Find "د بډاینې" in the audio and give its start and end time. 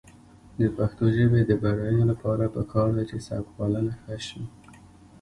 1.45-2.03